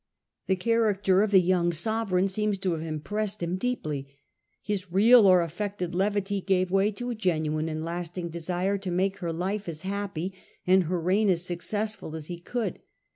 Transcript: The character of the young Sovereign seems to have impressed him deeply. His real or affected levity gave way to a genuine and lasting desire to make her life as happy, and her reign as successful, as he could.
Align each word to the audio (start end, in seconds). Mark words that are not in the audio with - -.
The 0.47 0.55
character 0.55 1.21
of 1.21 1.29
the 1.29 1.39
young 1.39 1.71
Sovereign 1.71 2.27
seems 2.27 2.57
to 2.57 2.71
have 2.71 2.81
impressed 2.81 3.43
him 3.43 3.55
deeply. 3.55 4.07
His 4.59 4.91
real 4.91 5.27
or 5.27 5.43
affected 5.43 5.93
levity 5.93 6.41
gave 6.41 6.71
way 6.71 6.91
to 6.93 7.11
a 7.11 7.13
genuine 7.13 7.69
and 7.69 7.85
lasting 7.85 8.29
desire 8.29 8.79
to 8.79 8.89
make 8.89 9.17
her 9.17 9.31
life 9.31 9.69
as 9.69 9.83
happy, 9.83 10.33
and 10.65 10.85
her 10.85 10.99
reign 10.99 11.29
as 11.29 11.45
successful, 11.45 12.15
as 12.15 12.25
he 12.25 12.39
could. 12.39 12.79